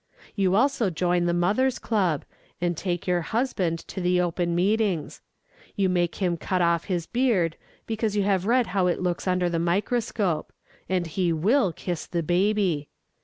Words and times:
You 0.35 0.55
also 0.55 0.89
join 0.89 1.25
the 1.27 1.31
Mothers' 1.31 1.77
Club, 1.77 2.25
and 2.59 2.75
take 2.75 3.05
your 3.05 3.21
husband 3.21 3.77
to 3.89 4.01
the 4.01 4.19
open 4.19 4.55
meetings. 4.55 5.21
You 5.75 5.89
make 5.89 6.15
him 6.15 6.37
cut 6.37 6.59
off 6.59 6.85
his 6.85 7.05
beard, 7.05 7.55
because 7.85 8.15
you 8.15 8.23
have 8.23 8.47
read 8.47 8.65
how 8.73 8.87
it 8.87 8.99
looks 8.99 9.27
under 9.27 9.47
the 9.47 9.59
microscope 9.59 10.51
and 10.89 11.05
he 11.05 11.31
will 11.31 11.71
kiss 11.71 12.07
the 12.07 12.23
baby. 12.23 12.89